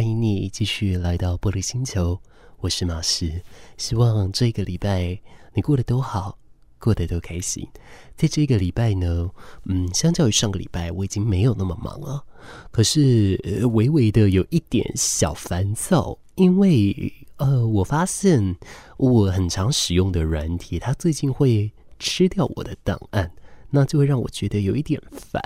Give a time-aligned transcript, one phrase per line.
[0.00, 2.18] 欢迎你继续来到玻璃星球，
[2.60, 3.42] 我是马石。
[3.76, 5.20] 希望这个礼拜
[5.52, 6.38] 你过得都好，
[6.78, 7.68] 过得都开心。
[8.16, 9.28] 在这个礼拜呢，
[9.66, 12.24] 嗯，相较于上个礼拜，我已经没有那么忙了，
[12.70, 18.56] 可是，呃，微微的有一点小烦躁，因为呃，我发现
[18.96, 23.30] 我很常使用的软体，它最近会吃掉我的档案。
[23.72, 25.40] 那就会让我觉得有一点烦。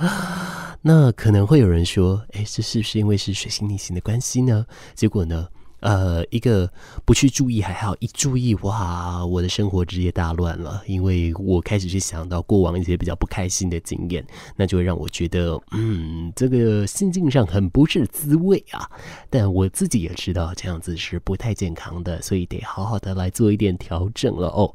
[0.82, 5.48] 那可能会有人说：“哎，这是不是因为是水星逆行的关系呢？”结果呢？
[5.80, 6.68] 呃，一个
[7.04, 10.82] 不去注意还好，一注意哇，我的生活直接大乱了。
[10.88, 18.90] 因为我开始去想到过往一些比较不开心的经验，那就会让我觉得，嗯，这个心境上很不是滋味啊。
[19.30, 24.74] 但我自己也知道这样子是不太健康的，所以得好好的来做一点调整了哦。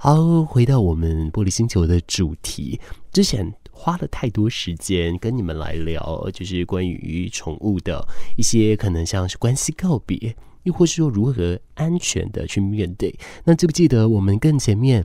[0.00, 2.80] 好，回到我们玻璃星球的主题，
[3.12, 8.06] 之前花了太多时间跟你们来聊，就是关于宠物的
[8.36, 10.36] 一些可能像是关系告别。
[10.64, 13.18] 又或是说如何安全的去面对？
[13.44, 15.02] 那记不记得我们更前面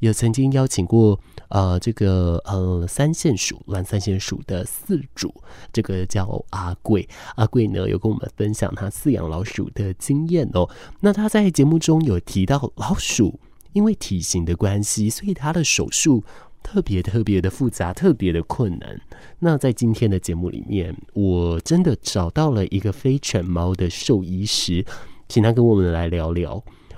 [0.00, 5.32] 有曾经邀请过呃这个呃三线鼠蓝三线鼠的饲主，
[5.72, 7.08] 这个叫阿贵。
[7.36, 10.68] 阿贵呢有跟我们分享他饲养老鼠的经验哦。
[10.98, 13.38] 那他在节目中有提到老鼠
[13.74, 16.24] 因为体型的关系，所以他的手术。
[16.66, 19.00] 特别特别的复杂，特别的困难。
[19.38, 24.84] 那在今天的节目里面，我真的找到了一个非犬猫的兽医师，
[25.28, 26.54] 请他跟我们来聊聊。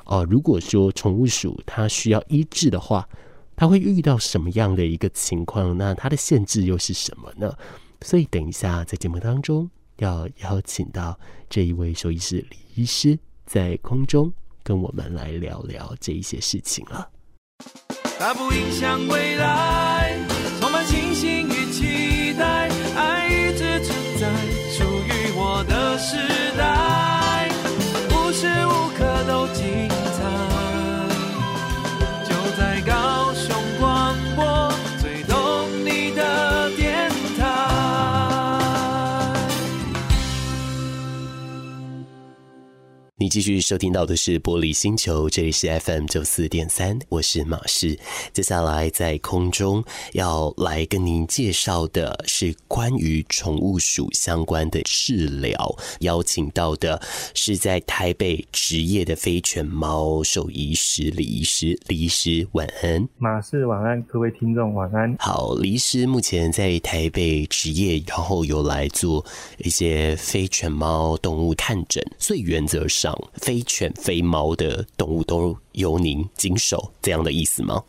[0.06, 3.07] 哦、呃，如果说宠物鼠它需要医治的话，
[3.55, 5.77] 它会遇到什么样的一个情况？
[5.77, 7.55] 那它的限制又是什么呢？
[8.01, 11.20] 所以等一下在节目当中要邀请到
[11.51, 17.17] 这一位兽医师李医师，在空中跟我们来聊聊这一些事情了。
[18.18, 20.18] 它不影响未来，
[20.61, 22.68] 充满信心与期待，
[43.20, 47.98] 你继续收听到的是玻璃星球，这里是 FM 九四点三，我是马氏。
[48.33, 57.02] 接下来在空中要来跟您介绍的是关于宠物鼠相关的治疗，邀请到的
[57.34, 61.77] 是在台北职业的非犬猫兽医师李医师。
[61.89, 65.17] 李医师晚安，马氏晚安，各位听众晚安。
[65.18, 69.27] 好，李医师目前在台北职业，然后有来做
[69.57, 77.85] 一些非犬猫动物看诊，所以原则上非犬非猫的动物都由您经手，这样的意思吗？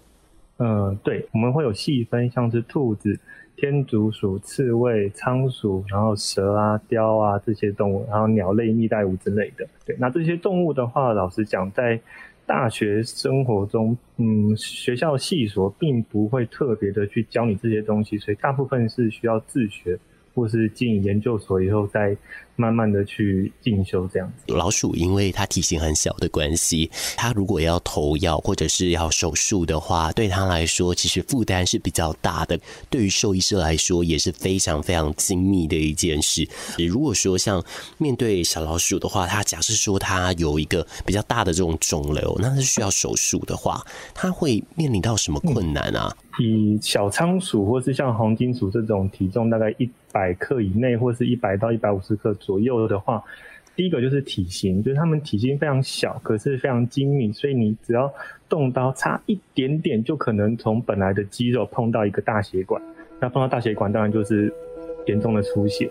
[0.58, 3.18] 呃，对，我们会有细分，像是兔子、
[3.56, 9.66] 天竺鼠、刺猬、仓鼠，然后蛇啊、雕啊这些动物，然后鸟类、蜜袋鼯之类的。
[9.86, 12.00] 对，那这些动物的话，老实讲，在
[12.46, 19.98] 大学生活中，嗯，学校系所并不会特别的去教你这些东西，所以大部分是需要自学，
[20.40, 22.16] 或是进研究所以后再。
[22.60, 24.54] 慢慢的去进修这样子。
[24.54, 32.60] 老鼠因为它体型很小的关系，它如果要投药或者是要手术的话，对它来说其实负担是比较大的。
[32.90, 36.46] 对于兽医师来说也是非常非常精密的一件事。
[36.86, 37.64] 如果说像
[37.98, 43.82] 面对小老鼠的话，它假设说它有一个比较大的这种肿瘤，那是需要手术的话，
[44.14, 46.14] 它会面临到什么困难啊？
[46.42, 53.24] 嗯、以小仓鼠或是像黄金鼠这种体重大概一百克以内，或是一百到一百五十克左右的话，
[53.76, 58.14] 第一个就是体型，就是它们体型非常小，可是非常精密，所以你只要
[58.48, 62.82] 动刀差一点点，就可能从本来的肌肉碰到一个大血管，
[63.20, 64.54] 那碰到大血管，当然就是
[65.06, 65.90] 严重的出血。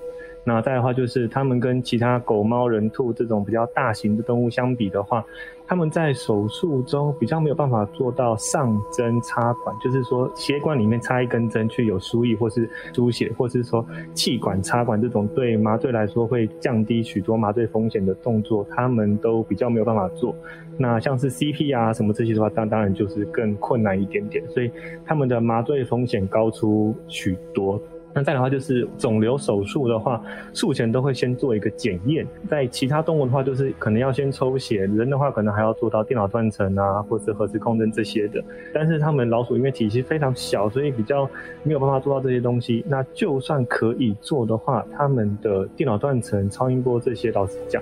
[0.49, 5.23] 那再的话就是，他们跟其他狗、猫、人、兔这种比较大型的动物相比的话，
[5.67, 13.85] 他们在手术中比较没有办法做到上针插管，就是说血管里面插一根针去有输液或是输血，或是说
[14.15, 20.35] 气管插管这种对麻醉来说会降低许多麻醉风险的动作，他们都比较没有办法做。
[20.79, 24.71] 那像是 CP 啊什么这些的话，当当然就是更困难一点点，所以
[25.05, 27.79] 他们的麻醉风险高出许多。
[28.19, 30.21] 那再的话就是肿瘤手术的话，
[30.53, 32.27] 术前都会先做一个检验。
[32.49, 38.43] 在其他动物的话，就是可能要先抽血，人的话可能还要做到电脑断层啊，或者是核磁共振这些的。
[38.75, 41.31] 但是他们老鼠因为体积非常小，所以比较
[41.63, 42.85] 没有办法做到这些东西。
[42.89, 47.81] 那就算可以做的话，他们的电脑断层、超音波这些，老实讲。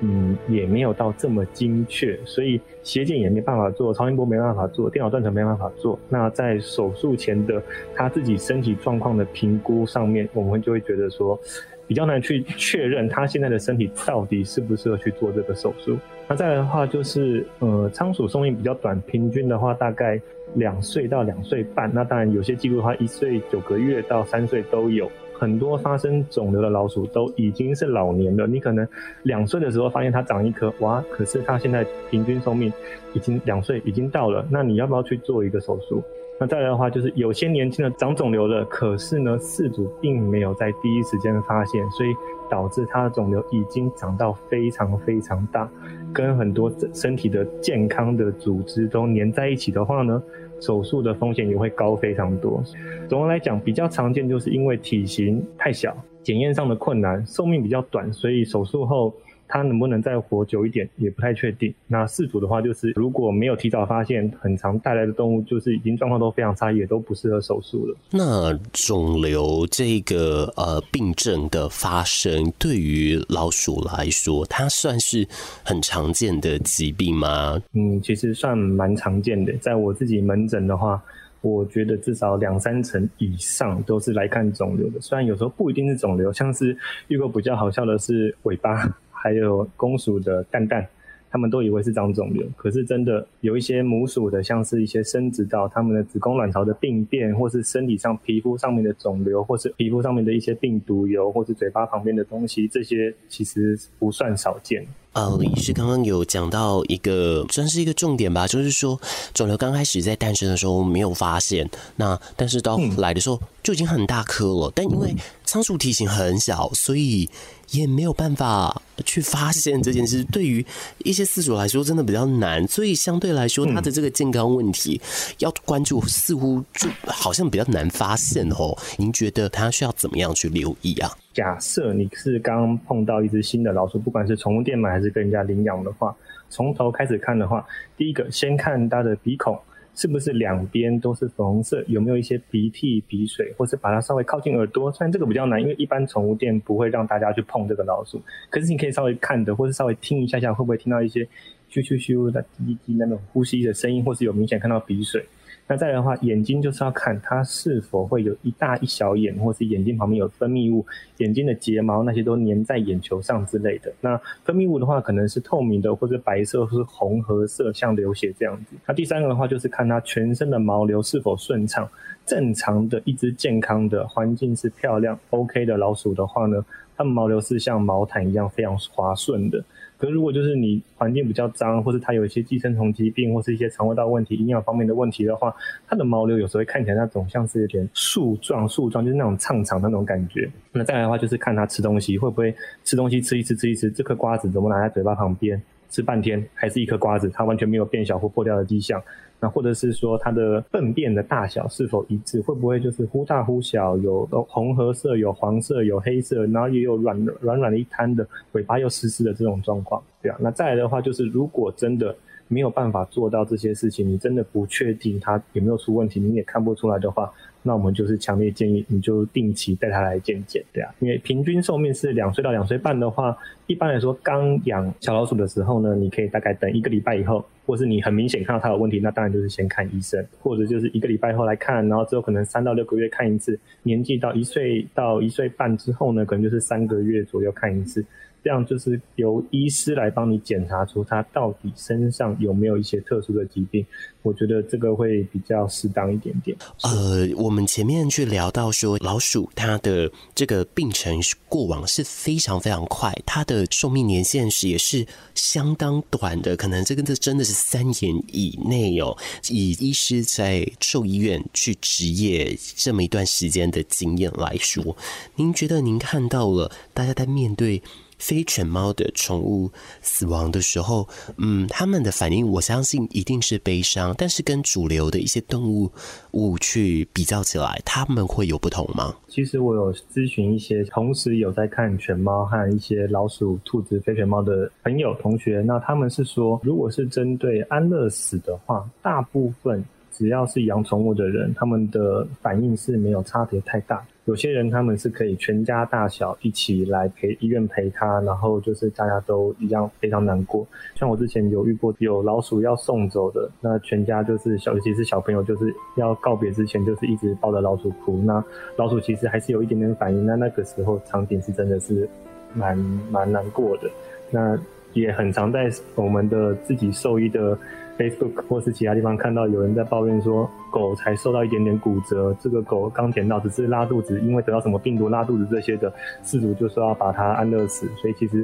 [0.00, 5.98] 嗯，也没有到这么精确，所以血检也没办法做，超音波没办法做，电脑断层没办法做。
[6.08, 7.62] 那在手术前的
[7.94, 11.38] 他自己身体状况的评估上面，我们就会觉得说，
[11.86, 15.98] 比较难去确认他现在的身体到底适不适合去做这个手术。
[16.28, 20.20] 那再来的话就是，呃，仓鼠寿命比较短，平均的话大概
[20.54, 21.90] 两岁到两岁半。
[21.92, 25.10] 那当然有些记录的话，一岁九个月到三岁都有。
[25.40, 28.86] 很多发生肿瘤的老鼠都已经是老年了，你可能
[29.22, 32.70] 两岁的时候发现它长一颗，哇，可是它现在平均寿命
[33.14, 36.02] 已经两岁已经到了，那你要不要去做一个手术？
[36.38, 42.10] 那再来的话就是有些年轻的长肿瘤了，可是呢，饲主并没有在第一时间发现，所以
[42.50, 45.66] 导致它的肿瘤已经长到非常非常大，
[46.12, 50.22] 跟很多身体的健康的组织都粘在一起的话呢，
[50.60, 52.62] 手术的风险也会高非常多。
[53.08, 59.12] 总的来讲，比较常见就是因为体型太小，检验上的困难，寿命比较短，所以手术后。
[59.50, 61.74] 它能不能再活久一点也不太确定。
[61.88, 67.96] 那四组的话，就是如果没有提早发现，很常带来的动物就是已经状况都非常差，也都不适合手术了。
[68.12, 75.26] 那肿瘤这个呃病症的发生，对于老鼠来说，它算是
[75.64, 77.60] 很常见的疾病吗？
[77.72, 79.52] 嗯，其实算蛮常见的。
[79.54, 81.02] 在我自己门诊的话，
[81.40, 85.00] 我觉得至少两三成以上都是来看肿瘤的。
[85.00, 86.76] 虽然有时候不一定是肿瘤，像是
[87.08, 88.88] 遇过比较好笑的是尾巴。
[89.22, 90.86] 还有公鼠的蛋蛋，
[91.30, 104.84] 他们都以为是长肿瘤，可是真的有一些母鼠的，像是一些生殖道，他们的子宫卵巢的病变，或是身体上皮肤上面的肿瘤，或是皮肤上面的一些病毒疣，或是嘴巴旁边的东西，这些其实不算少见。
[105.12, 109.00] 呃，李医师刚刚有讲到一个，算是一个重点吧，就是说
[109.34, 115.14] 肿瘤刚开始在诞生的时候没有发现，那但是到来的时候就已经很大颗了，但因为
[115.44, 117.28] 仓鼠体型很小，所以。
[117.70, 120.66] 也没有办法去发现这件事，对于
[121.04, 125.00] 一些饲主来说真的比较难，所以相对来说，它的这个健康问题
[125.38, 128.76] 要关注，似乎就好像比较难发现哦。
[128.96, 131.16] 您觉得它需要怎么样去留意啊？
[131.32, 136.16] 假设你是刚碰到一只新的老鼠，不管是宠物店买还是跟人家领养的话，
[136.48, 137.66] 从头开始看的话，
[137.96, 139.58] 第一个先看它的鼻孔。
[139.92, 141.84] 是不是两边都是粉红色？
[141.88, 144.90] 有没有一些鼻涕、鼻水，或是把它稍微靠近耳朵？
[144.92, 148.22] 虽然这个比较难，因为一般宠物店不会让大家去碰这个老鼠。
[148.48, 151.24] 可是你可以稍微看的，或是稍微听一下下，会不会听到一些
[151.68, 155.22] 咻咻咻的滴滴那种呼吸的声音，或是有明显看到鼻水。
[155.70, 160.84] 那再来的话，眼睛就是要看它是否会有一大一小眼，或是眼睛旁边有分泌物，
[161.18, 163.92] 眼睛的睫毛那些都粘在眼球上之类的。
[164.00, 168.74] 那分泌物的话，可能是透明的，或者白色，或是红褐色，像流血这样子。
[168.84, 171.88] 那第三个的话，就是看它全身的毛流是否顺畅，
[172.30, 176.64] 正常的一只健康的环境是漂亮 OK 的老鼠的话呢，
[176.96, 179.60] 它们毛流是像毛毯一样非常滑顺的。
[179.98, 185.52] 可是如果就是你环境比较脏，或是它有一些寄生虫疾病，或是一些肠胃道问题、营养方面的问题的话，
[185.88, 190.48] 它的毛流有时候会看起来那种像是有点树状、树状，就是那种长长那种感觉。
[190.70, 192.54] 那再来的话就是看它吃东西会不会
[192.84, 195.60] 吃东西吃一吃吃一吃，这颗瓜子怎么拿在嘴巴旁边
[195.90, 199.02] 吃半天还是一颗瓜子，它完全没有变小或破掉的迹象。
[199.40, 210.36] 那或者是说它的粪便的大小是否一致，会不会就是忽大忽小，有红褐色、有黄色、有黑色，然后也有软软软的一滩的尾巴又湿湿的这种状况，对啊。
[210.40, 212.14] 那再来的话就是，如果真的
[212.48, 217.32] 没有办法做到这些事情，你真的不确定它有没有出问题，你也看不出来的话。
[217.62, 223.36] 那我们就是强烈建议你就定期带它来健检，对啊，因为平均寿命是两岁到两岁半的话，
[223.66, 238.04] 一般来说刚养小老鼠的时候呢，你可以大概等一个礼拜以后，或是你很明显看到它有问题，那当然就是先看医生，或者就是一个礼拜后来看，然后之后可能三到六个月看一次，年纪到一岁到一岁半之后呢，可能就是三个月左右看一次。
[238.42, 243.84] 这样就是由医师来帮你检查出他到底身上有没有一些特殊的疾病，
[244.22, 246.56] 我觉得这个会比较适当一点点。
[246.82, 259.16] 呃，我们前面去聊到说，老鼠它的这个病程过往是非常非常快，它的寿命年限是也是相当短的，可能这个这真的是三年以内哦。
[259.50, 264.96] 以医师在兽医院去执业这么一段时间的经验来说，
[265.36, 267.82] 您觉得您看到了大家在面对
[268.20, 269.70] 非犬猫的宠物
[270.02, 271.08] 死亡的时候，
[271.38, 274.14] 嗯，他们的反应，我相信一定是悲伤。
[274.16, 275.90] 但是跟主流的一些动物
[276.32, 279.16] 物去比较起来，他们会有不同吗？
[279.26, 294.04] 其实我有咨询一些，同时有在看犬猫和一些老鼠、兔子、非犬猫的朋友同学，那他们是说，如果是针对安乐死的话，大部分只要是养宠物的人，他们的反应是没有差别太大。
[294.26, 300.66] 有些人他们是可以全家大小一起来陪医院陪他，然后就是大家都一样非常难过。
[300.94, 308.18] 像我之前有遇过有老鼠要送走的，那全家就是小，尤其是小朋友，就是要告别之前就是一直抱着老鼠哭。
[308.18, 308.44] 那
[308.76, 312.08] 老鼠其实还是有一点点反应，那那个时候场景是真的是
[312.54, 312.76] 蛮
[313.10, 313.90] 蛮难过的。
[314.30, 314.56] 那
[314.92, 317.58] 也很常在我们的自己兽医的。
[318.00, 325.92] Facebook 或是其他地方看到有人在抱怨说，狗才受到一点点骨折，这个狗刚捡到只是拉肚子，因为得到什么病毒拉肚子这些的，
[326.24, 327.86] 饲主就说要把它安乐死。
[327.96, 328.42] 所以其实，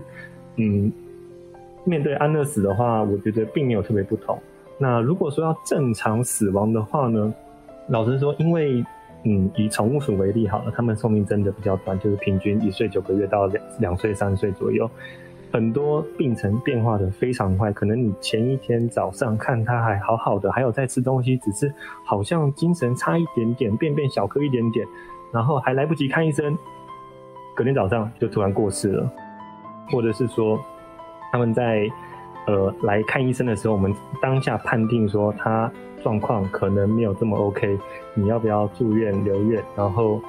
[0.57, 0.93] 嗯，
[1.85, 4.39] 面对安乐死的话，我觉得并没有特别不同。
[4.77, 7.33] 那如果说要正常死亡的话呢，
[7.89, 8.85] 老实说，因为
[9.25, 14.89] 嗯，以宠物鼠为例好了，它们寿命真的比较短，就是平均一岁九个月到两两岁三岁左右。
[15.53, 21.73] 很多病程变化的非常快，可能你前一天早上看他还好好的，还有在吃东西，只是
[22.05, 24.87] 好像精神差一点点，便便小颗一点点，
[25.33, 26.59] 然后还来不及看医生，
[27.55, 29.11] 隔天早上就突然过世了，
[29.91, 30.61] 或者是说
[31.33, 31.88] 他们在
[32.47, 35.73] 呃来看医生的时候，我们当下判定说他
[36.03, 37.79] 状况可能没有这么 OK，
[38.15, 39.62] 你要不要住院留院？
[39.75, 40.21] 然后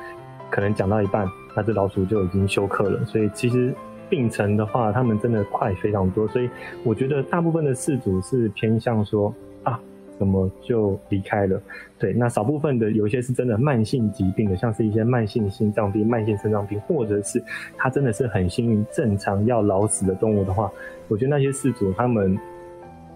[0.50, 3.76] 可能讲到一半，那只老鼠就已经休克了，所以其实。
[4.10, 6.50] 病程的话，他们真的快非常多，所以
[6.84, 9.34] 我觉得大部分的事主是偏向说
[9.64, 9.80] 啊，
[10.18, 11.62] 怎么就离开了？
[12.00, 17.44] 对，那少部分的有一些是真的慢性疾病的，像是一些慢性心脏病、慢性肾脏病，或者是
[17.78, 20.72] 他真的是很幸运正常要老死的动物的话，
[21.08, 22.38] 我觉得那些事主他们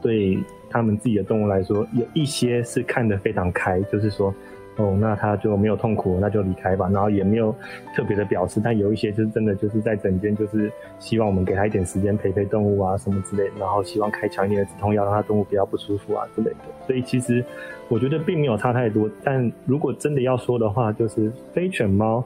[0.02, 0.38] 对
[0.70, 4.34] 他们自己的动物来说，有一些是看得非常开，就是说。
[4.78, 6.90] 哦，那他就没有痛苦，那就离开吧。
[6.92, 7.54] 然后也没有
[7.96, 16.58] 特别的表示，但有一些就是真的就是在整间，就是希望我们给他一点时间陪陪动物啊什么之类，然后希望开强一点的止痛药，让他动物比较不舒服啊之类的。
[16.88, 17.44] 所以其实
[17.90, 19.10] 我觉得并没有差太多。
[19.24, 22.24] 但如果真的要说的话，就是非犬猫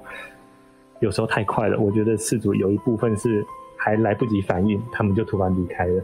[1.00, 3.44] 有时候太快了，我觉得饲主有一部分是
[3.75, 6.04] 还来不及反应，他们就突然离开了。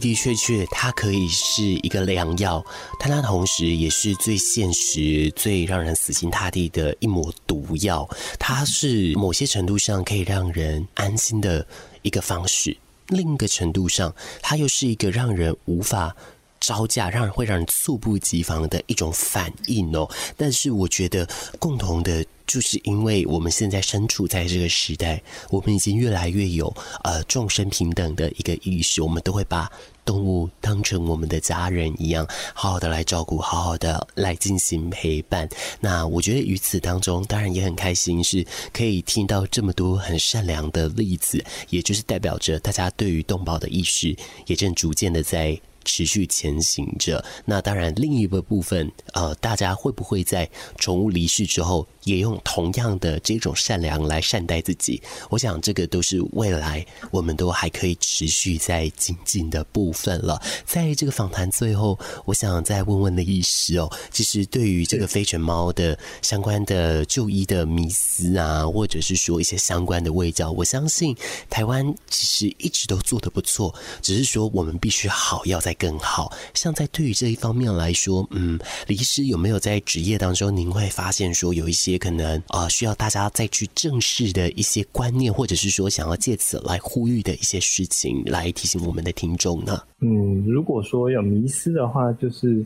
[0.00, 2.64] 的确确，它可以是一个良药，
[2.98, 8.08] 但它同时也是最现实、最让人死心塌地的一抹毒药。
[8.38, 11.64] 它是某些程度上可以让人安心的
[12.02, 12.76] 一个方式，
[13.08, 16.16] 另一个程度上，它又是一个让人无法
[16.58, 20.10] 招架、让人会让人猝不及防的一种反应哦。
[20.36, 21.28] 但是我觉得
[21.58, 22.26] 共同的。
[22.50, 26.66] 就是因为我们现在身处在这个时代，我们已经越来越有
[27.04, 29.70] 呃众生平等的一个意识，我们都会把
[30.04, 35.48] 动物当成我们的家人一样，好好的来照顾，好好的来进行陪伴。
[35.78, 44.16] 那我觉得于此当中，当然也很开心，是可以听到这么多很善良的例子，也就是代表着大家对于动保的意识
[44.46, 45.56] 也正逐渐的在。
[45.90, 47.22] 持续前行着。
[47.44, 55.02] 那当然，另一个部分，呃，大家会不会在宠物离世之后，也用同样的这种善良来善待自己？
[55.30, 60.40] 我想，这个都是未来我们都还可以持续在精进的部分了。
[60.64, 71.16] 在这个访谈最后，我想再问问的医师哦，其实对于这个非犬猫的相关的就医的迷思啊，或者是说一些相关的味教，我相信
[71.48, 76.30] 台湾其实一直都做得不错，只是说我们必须好要在更好。
[76.54, 81.98] 像在对于这一方面来说，嗯，李医师有没有在职业当中，您会发现说有一些。
[82.00, 89.82] 可能啊、呃，需要大家再去正视的一些观念，或者是说想要借此来呼吁的一些事情，来提醒我们的听众呢？
[90.00, 92.64] 嗯，如果说有迷失的话，就是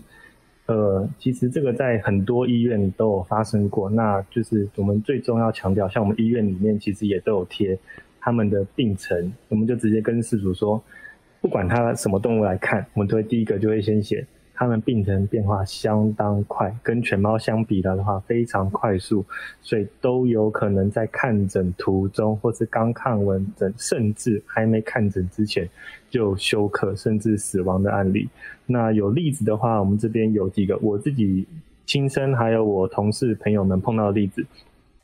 [0.67, 3.91] 呃，其实这个在很多医院都有发生过。
[3.91, 7.79] 那就是我们最终要强调，像我们医院里面其实也都有贴
[8.21, 10.83] 他们的病程，我们就直接跟事主说，
[11.45, 19.23] 不管它什么动物来看，我们都会第一个就会先写它们病程变化相当快，跟犬猫相比的话非常快速，
[19.61, 25.69] 所以都有可能在看诊途中，或是刚看完诊，甚至还没看诊之前
[26.09, 28.27] 就休克甚至死亡的案例。
[28.65, 31.47] 那有例子的话，我们这边有几个我自己
[31.85, 34.43] 亲身，还有我同事朋友们碰到的例子。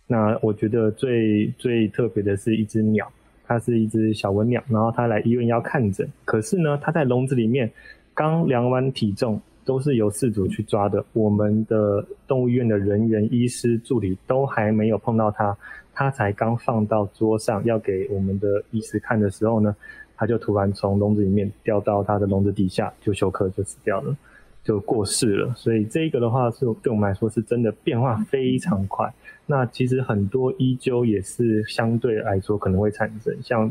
[0.06, 3.12] 那我觉得最最特别的是一只鸟，
[3.50, 7.68] 它是一只小文鸟，然后它来医院要看诊，可是呢，它在笼子里面。
[8.12, 11.02] 刚量完体重，都是由饲主去抓的。
[11.14, 15.56] 我们的动物医院的人员、医师、助理都还没有碰到它，
[15.94, 19.74] 它才刚放到桌上要给我们的医师看的时候呢，
[20.16, 24.14] 它就突然从笼子里面掉到它的笼子底下，就休克，就死掉了，
[24.62, 25.54] 就过世了。
[25.54, 29.12] 所以这个的话是对我们来说是真的变化非常快。
[29.46, 33.70] 那其实很多依旧也是相对来说可能会产生，像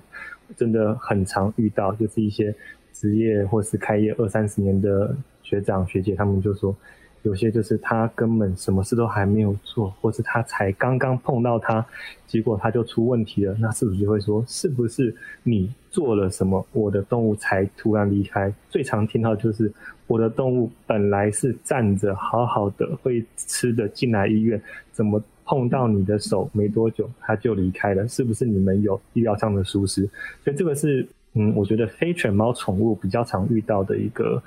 [0.56, 2.56] 真的很常遇到就是一些。
[2.92, 6.76] 职业或是开业二三十年的学长学姐，他们就说，
[7.24, 11.86] 有些就是他根本什么事都还没有做，或是他才刚刚碰到他，
[12.26, 13.56] 结果他就出问题了。
[13.60, 18.54] 那是不是就会说，是不是你做了什么，我的动物才突然离开？
[18.70, 19.72] 最常听到就是，
[20.08, 24.62] 我的动物本来是站着好好的，会吃的进来医院，
[24.92, 28.08] 怎么碰到你的手没多久他就离开了？
[28.08, 30.10] 是不是你们有医疗上的疏失？
[30.44, 31.08] 所以这个是。
[31.34, 34.42] 嗯，我觉得非犬猫宠物比较常遇到的一个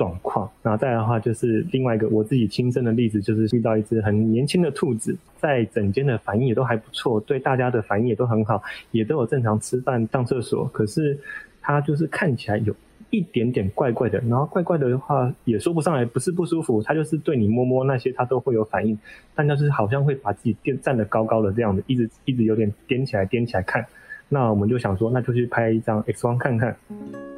[0.00, 0.50] 状况。
[0.62, 10.64] 那再来的话，就是另外一个我自己亲身的例子，就是遇到一只很年轻的兔子，在整间的反应也都还不错，对大家的反应也都很好，也都有正常吃饭、上厕所。
[10.72, 11.18] 可是
[11.60, 12.74] 它就是看起来有
[13.10, 18.98] 一点点怪怪的，然后怪怪的话也说不上来，不是不舒服，它就是对你摸摸那些，它都会有反应，
[19.34, 23.84] 但就是好像会把自己垫站得高高的这样子，一直一直有点踮起来、踮起来看。
[24.32, 26.74] 那我们就想说，那就去拍一张 X 光看看。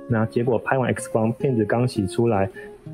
[0.08, 2.50] 那结果拍完 X 光，片子刚洗出来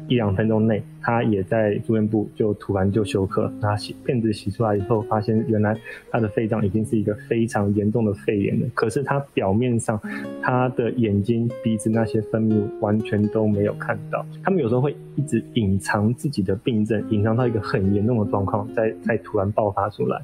[0.06, 3.52] 一两分钟内，他也在住院部就突然就休克。
[3.60, 5.76] 那洗片子洗出来以后，发现原来
[6.12, 8.66] 他的肺脏已经是一个非常严重的肺炎了。
[8.72, 10.00] 可是他表面上，
[10.40, 14.24] 他的眼睛、鼻子那些分泌完全都没有看到。
[14.44, 20.22] 他们有时候会一直隐藏自己的病症，隐藏到一个很严重的状况，再再突然爆发出来。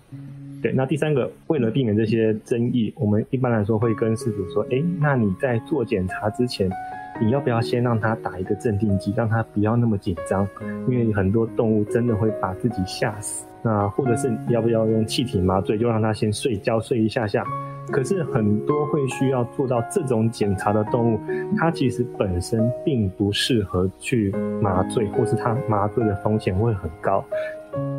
[0.65, 6.71] 对，那第三个，为了避免这些争议，我们一般来说会跟饲主说，哎，那你在做检查之前，
[7.21, 10.49] 你要不要先让他打一个镇定剂，让他不要那么紧张？
[10.89, 13.45] 因为很多动物真的会把自己吓死。
[13.63, 17.45] 那或者是要不要用气体麻醉，就让他先睡觉睡一下下。
[17.93, 21.21] 可是很多会需要做到这种检查的动物，
[21.59, 24.31] 它其实本身并不适合去
[24.63, 27.23] 麻醉，或是它麻醉的风险会很高。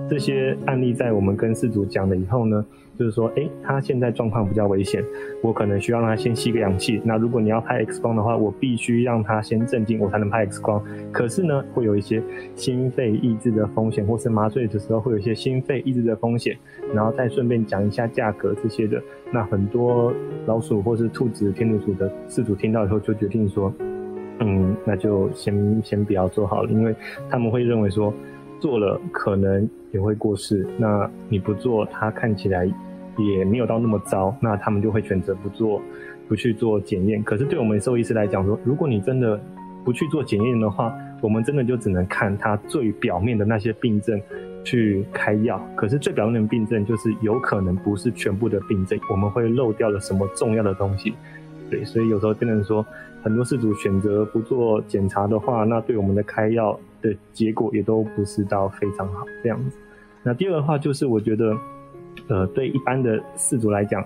[0.08, 2.64] 这些案例在我们跟饲主讲了以后呢，
[2.98, 5.04] 就是说，诶，他现在状况比较危险，
[5.42, 7.02] 我可能需要让他先吸个氧气。
[7.04, 10.80] 那如果你要拍 X 光的话，我必须让他先镇静，我才能拍 X 光。
[11.12, 12.22] 可是呢，会有一些
[12.54, 16.56] 心肺抑制的风险，或是麻醉的时候会有一些心肺抑制的风险。
[16.94, 19.02] 然后再顺便讲一下价格这些的。
[19.32, 20.14] 那很多
[20.46, 23.74] 老鼠或是兔子、天竺鼠的饲主听到以后就决定说，
[24.40, 26.96] 嗯，那就先先不要做好了，因为
[27.28, 28.14] 他们会认为说。
[28.60, 32.66] 做了可能也会过世，那你不做，它看起来
[33.18, 35.82] 也没有到那么糟，那他们就会选择不做，
[36.28, 37.24] 不去做检验。
[37.24, 39.40] 可是对我们兽医师来讲说，如果你真的
[39.84, 44.20] 不去做检验的话，我们真的就只能看它最表面的那些病症
[44.64, 45.60] 去开药。
[45.76, 51.14] 可是最表面的病症就是有可能不是全部的病症，我们会漏掉了什么重要的东西。
[51.70, 52.86] 对，所以有时候变成说，
[53.24, 59.78] 很多事主选择不做检查的话，那对我们的开药的结果也都不是到非常好这样子。
[60.24, 61.58] 那第二个的话就是，我觉得，
[62.28, 64.04] 呃，对一般的饲主来讲，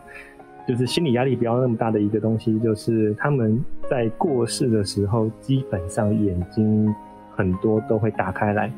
[0.67, 6.93] 就是心理压力不要那么大的一个东西，就是他们在过世的时候，基本上眼睛
[7.35, 8.71] 很多都会打开来。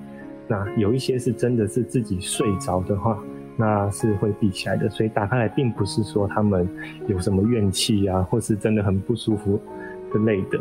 [0.47, 3.17] 那有一些是真的是自己睡着的话。
[3.57, 6.67] 那是会闭起来的，所以打开来并不是说他们
[7.07, 9.59] 有什么怨气啊，或是真的很不舒服
[10.11, 10.59] 之类的。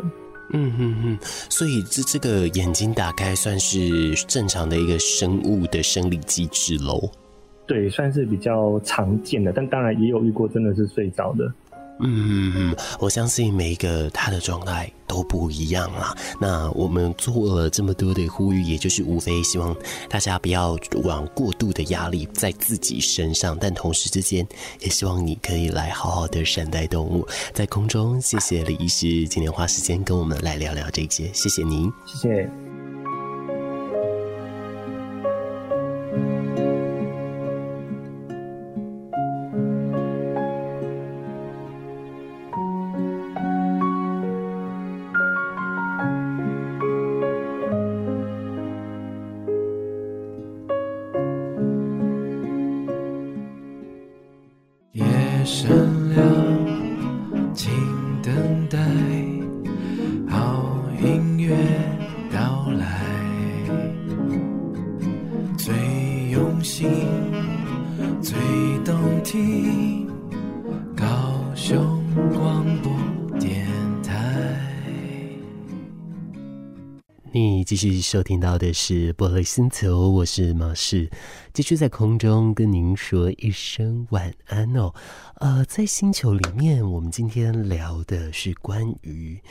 [0.53, 1.17] 嗯嗯嗯，
[1.49, 7.09] 所以这这个眼睛打开算是正常的一个生物的生理机制喽。
[7.67, 11.49] 对，算是比较常见的，但当然也有遇过真的是睡着的。
[12.03, 16.15] 嗯，我相信每一个他的状态都不一样啦。
[16.39, 19.75] 那我们做了这么多的呼吁，也就是无非希望
[20.09, 24.47] 大家不要往过度的压力在自己身上，但同时之间
[24.79, 27.27] 也希望你可以来好好的善待动物。
[27.53, 32.70] 在空中，谢谢李医师今天花时间跟我们来聊聊这些，谢谢您，谢谢。
[77.71, 81.09] 继续收听到的是《薄荷星球》，我是马氏，
[81.53, 84.93] 继续在空中跟您说一声晚安哦。
[85.35, 89.41] 呃，在星球里面，我们今天聊的是关于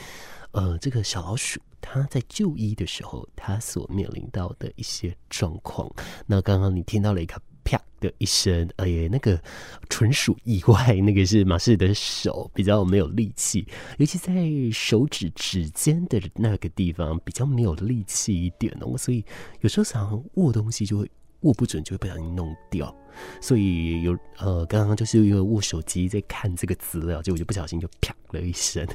[0.51, 5.91] 呃这个小老鼠，它在就医的时候，它所面临到的一些状况。
[6.27, 7.41] 那刚刚你听到了一个。
[7.65, 9.41] 啪的一声，哎呀，那个
[9.89, 13.67] 纯属意外，那个是马氏的手比较没有力气，
[13.99, 14.33] 尤其在
[14.73, 19.25] 手指指尖的那个地方比较没有力气一点哦，所以
[19.61, 22.95] 有时候想握东西就会握不准，就会不小心弄掉。
[23.41, 28.87] 所以有呃，刚刚就是因为握手机在看这个资料，结果就不小心就啪了一声，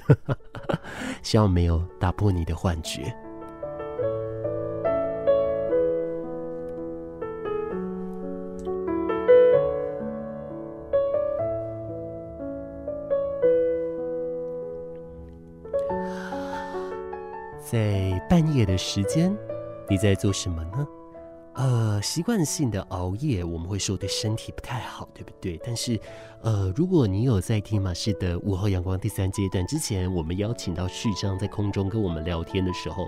[1.21, 3.13] 希望没有打破你的幻觉。
[17.65, 19.36] 在半夜的时间，
[19.89, 20.88] 你在做什么呢？
[21.56, 25.60] 呃，习惯性的熬夜，我们会说对身体不太好，对不对？
[25.65, 25.99] 但是，
[26.41, 33.08] 呃，如果你有在听马氏的午后阳光第三阶段之前，我们邀请到序章在空中跟我们聊天的时候，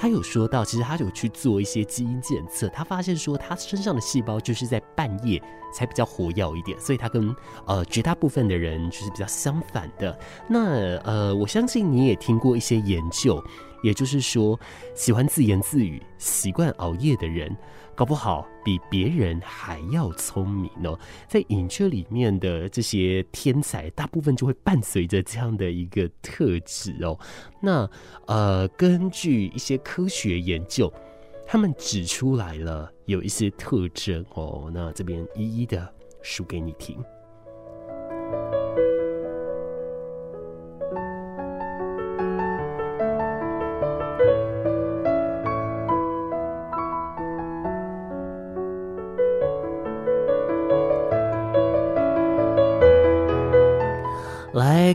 [0.00, 5.40] 他有说到，其实他有去做一些基因检测，他发现说他身上的细胞就是在半夜
[5.72, 7.32] 才比较活跃一点，所以他跟
[7.66, 10.18] 呃绝大部分的人就是比较相反的。
[10.48, 13.38] 那呃，我相信你也听过一些研究。
[13.82, 14.58] 也就是说，
[14.94, 17.54] 喜欢自言自语、习惯熬夜的人，
[17.94, 20.98] 搞不好比别人还要聪明哦。
[21.28, 27.18] 在影剧里面的这些天才，大部分就会伴随着这样的一个特质哦。
[27.60, 27.88] 那
[28.26, 30.92] 呃，根据一些科学研究，
[31.46, 34.70] 他们指出来了有一些特征哦。
[34.72, 35.88] 那这边一一的
[36.22, 36.96] 数给你听。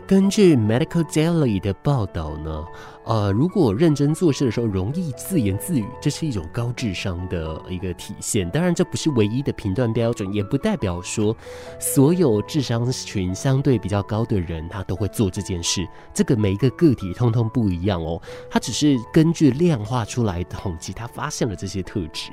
[0.00, 2.64] 根据 Medical Daily 的报道呢，
[3.04, 8.48] 呃，如果认真做事的时候容易自言自语，这是一种高智商的一个体现。
[8.50, 11.36] 当然，这不是唯一的评断标准，也不代表说
[11.80, 15.86] 所有智商群相对比较高的人他都会做这件事。
[16.12, 22.30] 这个每一个个体通通不一样哦，他只是根据量化出来统计，他发现了这些特质。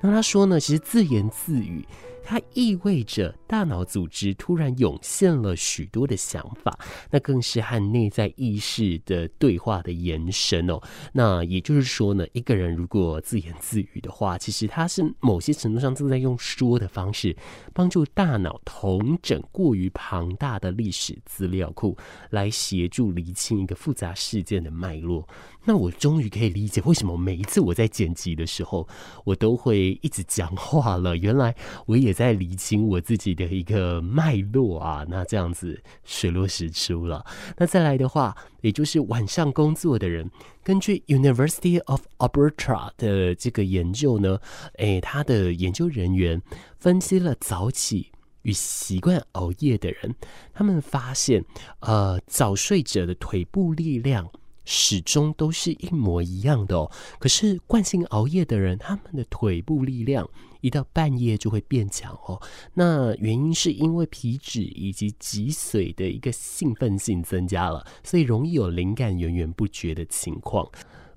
[0.00, 1.86] 那他说呢，其实自言自语。
[2.24, 6.78] 它意味着大脑组织突然涌现了许多的想法，
[7.10, 10.80] 那更是和内在意识的对话的延伸哦。
[11.12, 17.36] 那也就是说呢，一个人如果自言自语的话，其实他是某些程度上正在用说的方式
[17.72, 21.96] 帮助大脑统整过于庞大的历史资料库，
[22.30, 25.26] 来协助厘清一个复杂事件的脉络。
[25.64, 28.88] 那我终于可以理解为什么每一次我在剪辑的时候，
[29.24, 31.16] 我都会一直讲话了。
[31.16, 31.54] 原来
[31.86, 35.04] 我也在理清我自己的一个脉络啊。
[35.08, 37.24] 那这样子水落石出了。
[37.56, 40.30] 那再来的话，也就是晚上工作的人，
[40.62, 44.38] 根据 University of Alberta 的这个研究呢，
[44.78, 46.40] 诶，他的研究人员
[46.78, 50.14] 分析了早起与习惯熬夜的人，
[50.52, 51.44] 他们发现，
[51.80, 54.30] 呃，早睡者的腿部力量。
[54.64, 56.90] 始终都是一模一样的哦。
[57.18, 60.28] 可是惯性熬夜的人，他们的腿部力量
[60.60, 62.40] 一到半夜就会变强哦。
[62.74, 70.68] 那原因是因为皮质以及脊髓的一个兴奋性增加了，所以容易有灵感源源不绝的情况。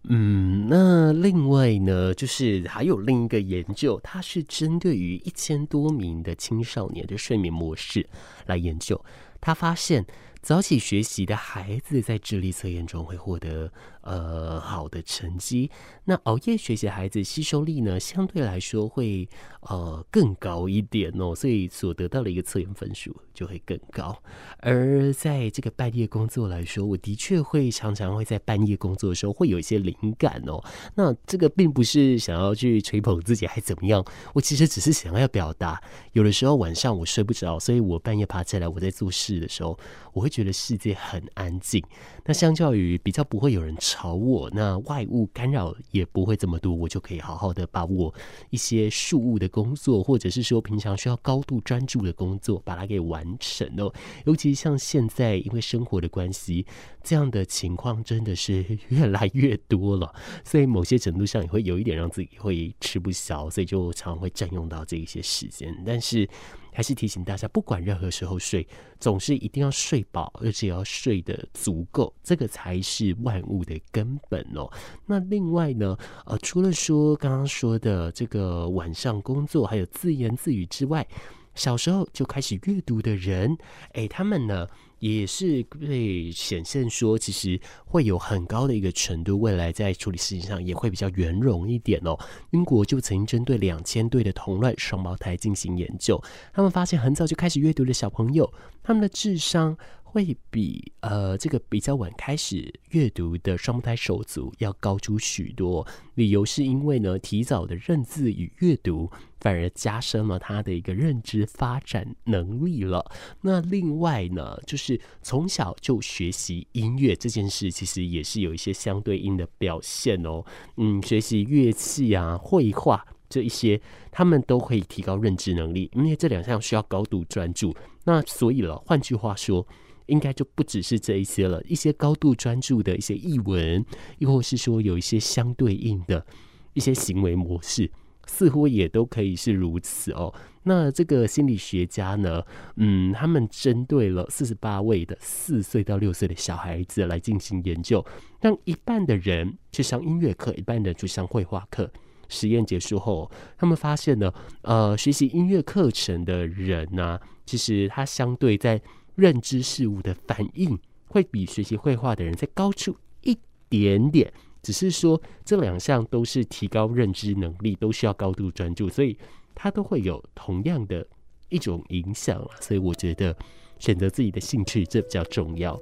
[0.08, 8.08] 嗯，那另外呢，就是还有另一个研究，它是针对于一千多名的青少年的睡眠模式
[8.45, 9.03] 来研究，
[9.39, 10.05] 他发现。
[10.45, 13.71] 早起学习的孩子在智力测验中会获得
[14.06, 15.70] 呃好的成绩，
[16.06, 19.28] 那熬夜学习孩子吸收力呢，相对来说会
[19.62, 24.15] 呃更高一点哦，所以所得到的一个测验分数就会更高。
[24.60, 30.63] 而在这个半夜工作来说，我的确会常常会在半夜工作的时候会有一些灵感哦。
[30.94, 35.82] 那这个并不是想要去吹捧自己还怎么样，我其实只是想要表达，
[36.13, 39.78] 有的时候晚上我睡不着，所以我半夜爬起来我在做事的时候，
[40.13, 41.84] 我会觉得世界很安静。
[42.24, 48.13] 那相较于比较不会有人我，那外物干扰也不会这么多，我就可以好好的把我
[48.49, 53.93] 一些事物的工作，或者是说平常需要高度专注的工作，把它给完成哦。
[54.25, 56.65] 尤其像现在，因为生活的关系，
[57.03, 65.73] 这样的情况真的是越来越多了，所以某些程度上也会有一点让自己会吃不消，所以就常常会占用到这一些时间。
[65.86, 66.27] 但是。
[66.75, 68.67] 还是提醒大家，不管任何时候睡，
[68.99, 74.69] 总是一定要睡饱，而且要睡得足够，这个才是万物的根本哦。
[75.05, 81.07] 那另外呢，呃，除了说刚刚说的这个晚上工作还有自言自语之外，
[81.55, 83.57] 小时候就开始阅读的人，
[83.93, 84.67] 哎，他们呢？
[84.99, 92.17] 也是会显现说，其实会有很高的一个程度，未来在处理事情上也会比较圆融一点哦。
[92.51, 96.21] 英国就曾经针对两千对的同卵双胞胎进行研究，
[96.53, 98.51] 他们发现很早就开始阅读的小朋友，
[98.84, 99.77] 他们的智商。
[100.15, 113.12] 会比呃这个比较晚开始阅读的双胞胎手足要高出许多，理由是因为呢，提早的认字与阅读反而加深了他的一个认知发展能力了。
[113.41, 120.45] 那另外呢，就是从小就学习音乐这件事，其实也是有一些相对应的表现哦。
[120.78, 123.82] 嗯，学习乐器啊、绘画这一些，
[124.13, 127.75] 他们都可以提高认知能力，因为这两项需要高度专注。
[128.06, 129.67] 那所以了，换句话说。
[130.08, 133.86] 应该就不只是这一些了，一些高度专注的一些译文，
[134.20, 136.26] 亦或是说有一些相对应的
[136.74, 137.91] 一些行为模式，
[138.26, 140.34] 似乎也都可以是如此哦。
[140.63, 142.44] 那这个心理学家呢，
[142.78, 148.04] 嗯，他们针对了四十八位的四岁到六岁的小孩子来进行研究，
[148.41, 151.91] 让一半的人去上音乐课，一半的人去上绘画课。
[152.28, 158.82] 实验结束后，他们发现呢，呃，学习音乐课程的人呢、其实他相对在
[159.15, 163.38] 认知事物的反应会比学习绘画的人再高出一
[163.69, 169.17] 点点，只是说这两项都是提高认知能力，都需要高度专注，所以
[169.54, 171.06] 它都会有同样的
[171.49, 172.49] 一种影响了。
[172.60, 173.36] 所以我觉得
[173.80, 175.80] 选择自己的兴趣这比较重要。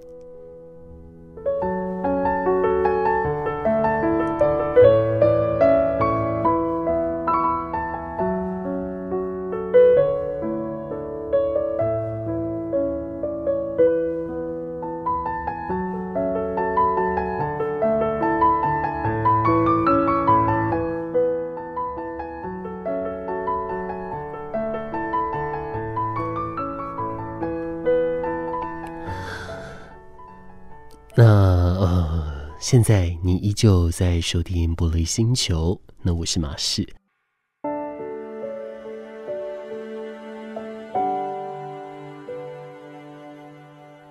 [32.74, 36.84] 现在你依旧在收听玻璃星球，那我是马士。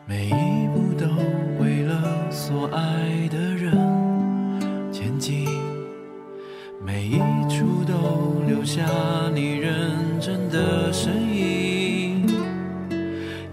[0.07, 1.09] 每一步都
[1.59, 3.73] 为了所爱的人
[4.93, 5.49] 前进，
[6.81, 8.89] 每一处都留下
[9.35, 12.33] 你认真的身影，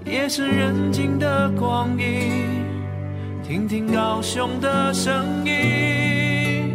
[0.06, 2.39] 夜深人静的光阴。
[3.50, 6.72] 听听高雄的声音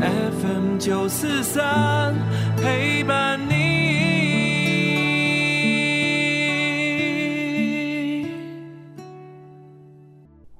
[0.00, 2.14] ，FM 九四三
[2.56, 3.38] 陪伴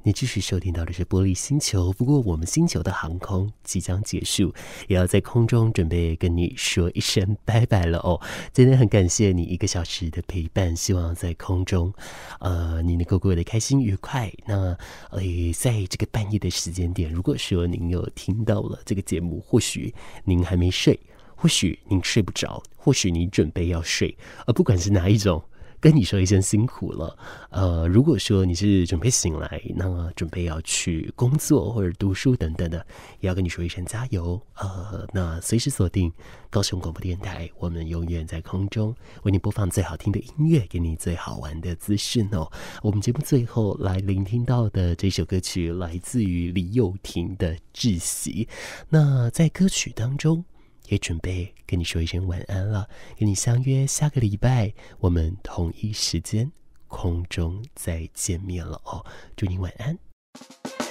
[0.07, 0.16] 你。
[0.16, 4.51] 继续收听到的是玻璃星球，不过我们星球的航空即将结束，
[4.88, 8.19] 也要在空中准备跟你说一声拜拜了哦。
[8.51, 11.92] 今天很感谢你一个小时的陪伴，希望在空中，
[12.40, 14.33] 呃，你能够过得开心愉快。
[14.47, 14.75] 那
[15.11, 15.21] 呃，
[15.55, 20.99] 在这个半夜的时间点，如果说您有听到了这个节目，或许您还没睡，
[21.35, 24.16] 或许您睡不着，或许你准备要睡，
[24.47, 25.45] 而不管是哪一种。
[25.81, 27.17] 跟你说一声辛苦了，
[27.51, 32.85] 呃，如果说你是准备醒来，那么准备要去工作或者读书等等的，
[33.21, 36.11] 也要跟你说一声加油，呃，那随时锁定
[36.51, 42.51] 高雄广播电台，我们永远在空中为你播放最好听的音乐，给你最好玩的资讯哦。
[42.83, 48.49] 我们节目最后来聆听到的这首歌曲来自于李幼廷的《窒息》，
[48.89, 50.45] 那在歌曲当中。
[50.88, 56.51] 也准备跟你说一声晚安了，跟你相约下个礼拜我们同一时间
[56.88, 59.05] 空中再见面了哦，
[59.37, 59.99] 祝你晚安。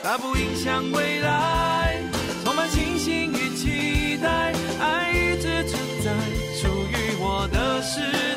[0.04, 2.02] 它不影响未来，
[2.44, 6.14] 充满信心与期待，爱一直存在，
[6.54, 8.35] 属于我的时代。